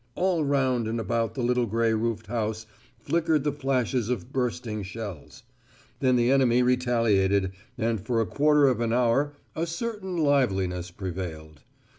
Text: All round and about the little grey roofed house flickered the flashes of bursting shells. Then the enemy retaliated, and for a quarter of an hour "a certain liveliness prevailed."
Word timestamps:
All 0.15 0.43
round 0.43 0.87
and 0.87 0.99
about 0.99 1.35
the 1.35 1.43
little 1.43 1.67
grey 1.67 1.93
roofed 1.93 2.25
house 2.25 2.65
flickered 2.97 3.43
the 3.43 3.51
flashes 3.51 4.09
of 4.09 4.33
bursting 4.33 4.81
shells. 4.81 5.43
Then 5.99 6.15
the 6.15 6.31
enemy 6.31 6.63
retaliated, 6.63 7.51
and 7.77 8.01
for 8.03 8.19
a 8.19 8.25
quarter 8.25 8.65
of 8.67 8.79
an 8.81 8.93
hour 8.93 9.33
"a 9.55 9.67
certain 9.67 10.17
liveliness 10.17 10.89
prevailed." 10.89 11.61